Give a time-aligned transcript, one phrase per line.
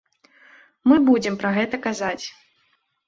[0.91, 2.25] Мы будзем пра гэта казаць.